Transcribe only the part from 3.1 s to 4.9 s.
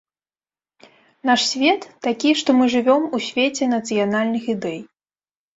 у свеце нацыянальных ідэй.